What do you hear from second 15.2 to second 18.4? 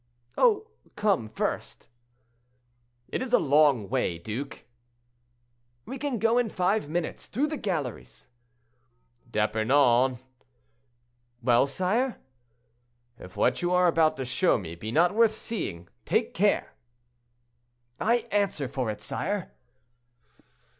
seeing, take care." "I